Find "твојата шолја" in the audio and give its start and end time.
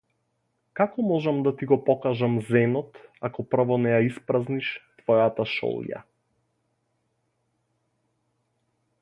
5.03-6.01